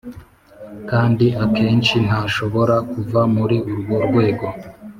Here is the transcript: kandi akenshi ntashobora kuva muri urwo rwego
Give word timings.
kandi 0.89 1.25
akenshi 1.43 1.95
ntashobora 2.07 2.75
kuva 2.91 3.21
muri 3.35 3.57
urwo 3.71 3.95
rwego 4.05 4.45